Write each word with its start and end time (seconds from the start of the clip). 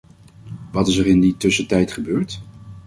Wat 0.71 0.87
is 0.87 0.97
er 0.97 1.07
in 1.07 1.19
die 1.19 1.37
tussentijd 1.37 1.91
gebeurd? 1.91 2.41